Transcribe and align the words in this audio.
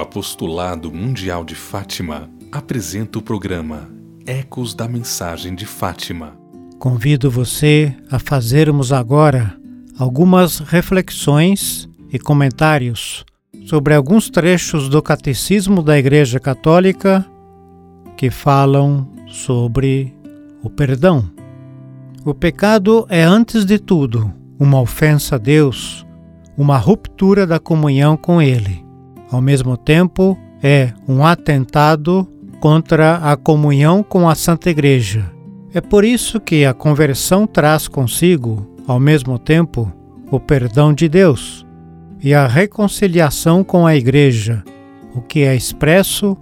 O 0.00 0.02
Apostolado 0.02 0.90
Mundial 0.90 1.44
de 1.44 1.54
Fátima 1.54 2.30
apresenta 2.50 3.18
o 3.18 3.22
programa 3.22 3.86
Ecos 4.24 4.72
da 4.72 4.88
Mensagem 4.88 5.54
de 5.54 5.66
Fátima. 5.66 6.32
Convido 6.78 7.30
você 7.30 7.94
a 8.10 8.18
fazermos 8.18 8.94
agora 8.94 9.54
algumas 9.98 10.60
reflexões 10.60 11.86
e 12.10 12.18
comentários 12.18 13.26
sobre 13.66 13.92
alguns 13.92 14.30
trechos 14.30 14.88
do 14.88 15.02
Catecismo 15.02 15.82
da 15.82 15.98
Igreja 15.98 16.40
Católica 16.40 17.22
que 18.16 18.30
falam 18.30 19.06
sobre 19.28 20.16
o 20.62 20.70
perdão. 20.70 21.30
O 22.24 22.32
pecado 22.32 23.04
é, 23.10 23.22
antes 23.22 23.66
de 23.66 23.78
tudo, 23.78 24.32
uma 24.58 24.80
ofensa 24.80 25.34
a 25.34 25.38
Deus, 25.38 26.06
uma 26.56 26.78
ruptura 26.78 27.46
da 27.46 27.58
comunhão 27.58 28.16
com 28.16 28.40
Ele. 28.40 28.88
Ao 29.30 29.40
mesmo 29.40 29.76
tempo, 29.76 30.36
é 30.62 30.92
um 31.08 31.24
atentado 31.24 32.26
contra 32.60 33.16
a 33.16 33.36
comunhão 33.36 34.02
com 34.02 34.28
a 34.28 34.34
Santa 34.34 34.70
Igreja. 34.70 35.30
É 35.72 35.80
por 35.80 36.04
isso 36.04 36.40
que 36.40 36.64
a 36.64 36.74
conversão 36.74 37.46
traz 37.46 37.86
consigo, 37.86 38.76
ao 38.86 38.98
mesmo 38.98 39.38
tempo, 39.38 39.92
o 40.30 40.38
perdão 40.38 40.92
de 40.92 41.08
Deus 41.08 41.64
e 42.22 42.34
a 42.34 42.46
reconciliação 42.46 43.64
com 43.64 43.86
a 43.86 43.96
Igreja, 43.96 44.62
o 45.14 45.20
que 45.20 45.40
é 45.40 45.54
expresso 45.54 46.36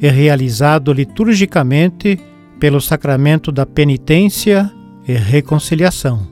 e 0.00 0.08
realizado 0.08 0.92
liturgicamente 0.92 2.20
pelo 2.60 2.80
sacramento 2.80 3.50
da 3.50 3.66
penitência 3.66 4.70
e 5.06 5.12
reconciliação. 5.12 6.26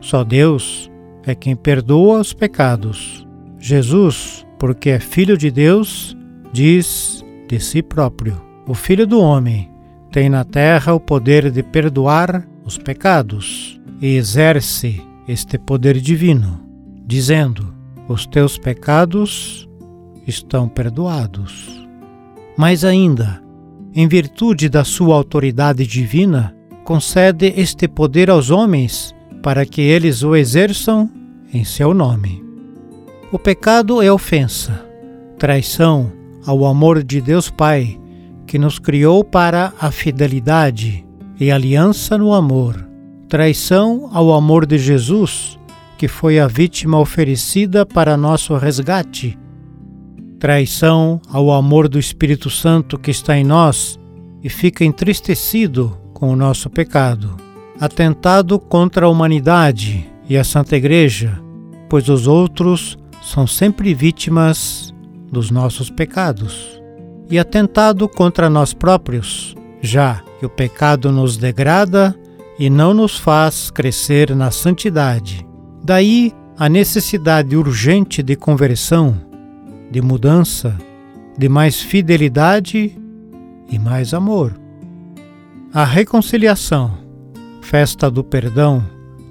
Só 0.00 0.22
Deus 0.24 0.90
é 1.24 1.34
quem 1.34 1.56
perdoa 1.56 2.20
os 2.20 2.32
pecados. 2.32 3.26
Jesus 3.58 4.46
porque 4.58 4.90
é 4.90 5.00
filho 5.00 5.36
de 5.36 5.50
Deus, 5.50 6.16
diz 6.52 7.24
de 7.48 7.60
si 7.60 7.82
próprio: 7.82 8.40
O 8.66 8.74
Filho 8.74 9.06
do 9.06 9.20
Homem 9.20 9.70
tem 10.10 10.28
na 10.28 10.44
terra 10.44 10.94
o 10.94 11.00
poder 11.00 11.50
de 11.50 11.62
perdoar 11.62 12.46
os 12.64 12.76
pecados 12.76 13.80
e 14.00 14.16
exerce 14.16 15.02
este 15.26 15.58
poder 15.58 16.00
divino, 16.00 16.60
dizendo: 17.06 17.74
Os 18.08 18.26
teus 18.26 18.58
pecados 18.58 19.68
estão 20.26 20.68
perdoados. 20.68 21.86
Mais 22.56 22.84
ainda, 22.84 23.42
em 23.94 24.08
virtude 24.08 24.68
da 24.68 24.84
sua 24.84 25.14
autoridade 25.14 25.86
divina, 25.86 26.54
concede 26.84 27.52
este 27.56 27.86
poder 27.86 28.30
aos 28.30 28.50
homens 28.50 29.14
para 29.42 29.64
que 29.64 29.80
eles 29.80 30.22
o 30.22 30.34
exerçam 30.34 31.10
em 31.52 31.64
seu 31.64 31.94
nome. 31.94 32.47
O 33.30 33.38
pecado 33.38 34.00
é 34.00 34.10
ofensa, 34.10 34.86
traição 35.38 36.10
ao 36.46 36.64
amor 36.64 37.02
de 37.02 37.20
Deus 37.20 37.50
Pai, 37.50 38.00
que 38.46 38.58
nos 38.58 38.78
criou 38.78 39.22
para 39.22 39.74
a 39.78 39.90
fidelidade 39.90 41.06
e 41.38 41.50
aliança 41.50 42.16
no 42.16 42.32
amor, 42.32 42.88
traição 43.28 44.08
ao 44.14 44.32
amor 44.32 44.64
de 44.64 44.78
Jesus, 44.78 45.58
que 45.98 46.08
foi 46.08 46.38
a 46.38 46.46
vítima 46.46 46.98
oferecida 46.98 47.84
para 47.84 48.16
nosso 48.16 48.56
resgate, 48.56 49.38
traição 50.40 51.20
ao 51.30 51.52
amor 51.52 51.86
do 51.86 51.98
Espírito 51.98 52.48
Santo 52.48 52.98
que 52.98 53.10
está 53.10 53.36
em 53.36 53.44
nós 53.44 54.00
e 54.42 54.48
fica 54.48 54.86
entristecido 54.86 55.98
com 56.14 56.32
o 56.32 56.36
nosso 56.36 56.70
pecado, 56.70 57.36
atentado 57.78 58.58
contra 58.58 59.04
a 59.04 59.08
humanidade 59.10 60.08
e 60.26 60.34
a 60.34 60.42
Santa 60.42 60.78
Igreja, 60.78 61.38
pois 61.90 62.08
os 62.08 62.26
outros 62.26 62.96
são 63.22 63.46
sempre 63.46 63.94
vítimas 63.94 64.92
dos 65.30 65.50
nossos 65.50 65.90
pecados 65.90 66.80
e 67.30 67.38
atentado 67.38 68.08
contra 68.08 68.48
nós 68.48 68.72
próprios, 68.72 69.54
já 69.80 70.22
que 70.38 70.46
o 70.46 70.48
pecado 70.48 71.12
nos 71.12 71.36
degrada 71.36 72.14
e 72.58 72.70
não 72.70 72.94
nos 72.94 73.16
faz 73.18 73.70
crescer 73.70 74.34
na 74.34 74.50
santidade. 74.50 75.46
Daí 75.84 76.32
a 76.56 76.68
necessidade 76.68 77.56
urgente 77.56 78.22
de 78.22 78.34
conversão, 78.34 79.16
de 79.90 80.02
mudança, 80.02 80.76
de 81.38 81.48
mais 81.48 81.80
fidelidade 81.80 82.98
e 83.70 83.78
mais 83.78 84.12
amor. 84.12 84.58
A 85.72 85.84
reconciliação, 85.84 86.98
festa 87.60 88.10
do 88.10 88.24
perdão, 88.24 88.82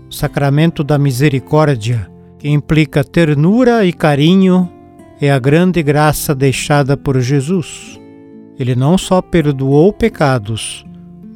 sacramento 0.10 0.84
da 0.84 0.98
misericórdia, 0.98 2.10
implica 2.50 3.04
ternura 3.04 3.86
e 3.86 3.94
carinho, 3.94 4.72
é 5.20 5.32
a 5.32 5.40
grande 5.40 5.82
graça 5.82 6.36
deixada 6.36 6.96
por 6.96 7.20
Jesus. 7.20 8.00
Ele 8.60 8.76
não 8.76 8.98
só 8.98 9.22
perdoou 9.22 9.92
pecados, 9.92 10.86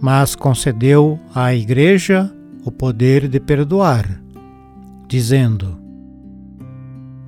mas 0.01 0.35
concedeu 0.35 1.19
à 1.33 1.53
Igreja 1.53 2.31
o 2.63 2.72
poder 2.72 3.27
de 3.27 3.39
perdoar, 3.39 4.22
dizendo: 5.07 5.77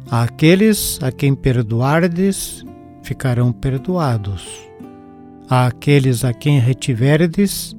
Aqueles 0.10 1.00
a 1.02 1.12
quem 1.12 1.34
perdoardes 1.34 2.64
ficarão 3.02 3.52
perdoados, 3.52 4.48
aqueles 5.50 6.24
a 6.24 6.34
quem 6.34 6.60
retiverdes 6.60 7.76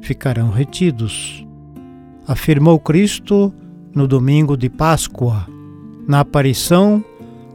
ficarão 0.00 0.50
retidos. 0.50 1.46
Afirmou 2.26 2.78
Cristo 2.78 3.52
no 3.94 4.06
domingo 4.06 4.56
de 4.56 4.68
Páscoa, 4.68 5.46
na 6.06 6.20
aparição 6.20 7.04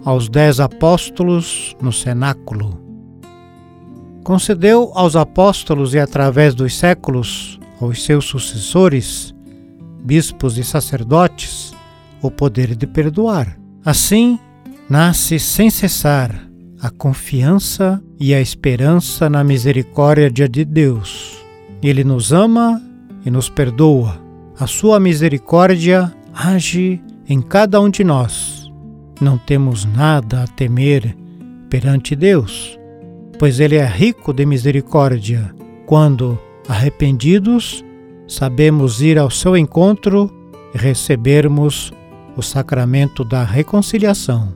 aos 0.03 0.29
dez 0.29 0.59
apóstolos 0.59 1.75
no 1.81 1.91
cenáculo. 1.91 2.79
Concedeu 4.23 4.91
aos 4.93 5.15
apóstolos 5.15 5.93
e 5.93 5.99
através 5.99 6.53
dos 6.53 6.75
séculos 6.75 7.59
aos 7.81 8.03
seus 8.03 8.25
sucessores, 8.25 9.33
bispos 10.03 10.57
e 10.57 10.63
sacerdotes, 10.63 11.73
o 12.21 12.31
poder 12.31 12.75
de 12.75 12.87
perdoar. 12.87 13.57
Assim, 13.85 14.39
nasce 14.89 15.39
sem 15.39 15.69
cessar 15.69 16.47
a 16.81 16.89
confiança 16.89 18.01
e 18.19 18.33
a 18.33 18.41
esperança 18.41 19.29
na 19.29 19.43
misericórdia 19.43 20.47
de 20.47 20.63
Deus. 20.65 21.37
Ele 21.81 22.03
nos 22.03 22.31
ama 22.31 22.81
e 23.25 23.31
nos 23.31 23.49
perdoa. 23.49 24.19
A 24.59 24.67
sua 24.67 24.99
misericórdia 24.99 26.13
age 26.37 27.01
em 27.27 27.41
cada 27.41 27.81
um 27.81 27.89
de 27.89 28.03
nós. 28.03 28.71
Não 29.19 29.37
temos 29.37 29.85
nada 29.85 30.43
a 30.43 30.47
temer 30.47 31.17
perante 31.69 32.15
Deus, 32.15 32.77
pois 33.39 33.59
Ele 33.59 33.75
é 33.75 33.85
rico 33.85 34.31
de 34.31 34.45
misericórdia. 34.45 35.53
Quando, 35.87 36.39
arrependidos, 36.69 37.83
sabemos 38.27 39.01
ir 39.01 39.17
ao 39.17 39.31
seu 39.31 39.57
encontro 39.57 40.31
e 40.75 40.77
recebermos 40.77 41.91
o 42.35 42.43
sacramento 42.43 43.23
da 43.23 43.43
reconciliação. 43.43 44.53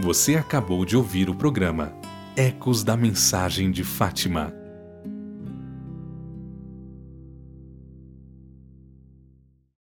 Você 0.00 0.34
acabou 0.34 0.84
de 0.84 0.96
ouvir 0.96 1.30
o 1.30 1.34
programa 1.34 1.92
Ecos 2.36 2.82
da 2.82 2.96
Mensagem 2.96 3.70
de 3.70 3.84
Fátima 3.84 4.52